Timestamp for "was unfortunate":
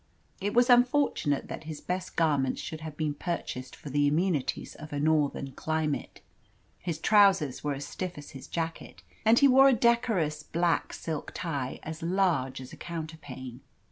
0.55-1.47